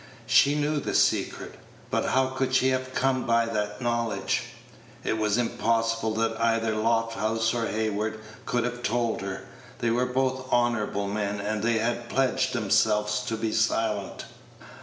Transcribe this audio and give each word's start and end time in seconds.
She 0.25 0.55
knew 0.55 0.79
the 0.79 0.95
secret. 0.95 1.59
But 1.91 2.05
how 2.07 2.29
could 2.29 2.55
she 2.55 2.69
have 2.69 2.95
come 2.95 3.27
by 3.27 3.45
that 3.45 3.83
knowledge? 3.83 4.45
It 5.03 5.19
was 5.19 5.37
impossible 5.37 6.15
that 6.15 6.41
either 6.41 6.73
Lofthouse 6.73 7.53
or 7.53 7.67
Hayward 7.67 8.19
could 8.47 8.63
have 8.63 8.81
told 8.81 9.21
her. 9.21 9.45
They 9.77 9.91
were 9.91 10.07
both 10.07 10.51
honorable 10.51 11.07
men, 11.07 11.39
and 11.39 11.61
they 11.61 11.77
had 11.77 12.09
pledged 12.09 12.53
themselves 12.53 13.19
to 13.27 13.37
be 13.37 13.51
silent. 13.51 14.25